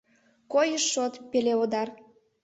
[0.51, 1.87] Койыш-шот, пелеодар